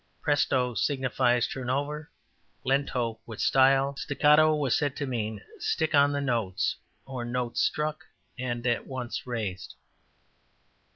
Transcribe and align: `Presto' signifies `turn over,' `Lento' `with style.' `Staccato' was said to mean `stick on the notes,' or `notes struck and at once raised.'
`Presto' 0.25 0.75
signifies 0.75 1.47
`turn 1.47 1.69
over,' 1.69 2.09
`Lento' 2.65 3.19
`with 3.27 3.39
style.' 3.39 3.93
`Staccato' 3.99 4.57
was 4.59 4.75
said 4.75 4.95
to 4.95 5.05
mean 5.05 5.41
`stick 5.59 5.93
on 5.93 6.11
the 6.11 6.19
notes,' 6.19 6.75
or 7.05 7.23
`notes 7.23 7.57
struck 7.57 8.03
and 8.35 8.65
at 8.65 8.87
once 8.87 9.27
raised.' 9.27 9.75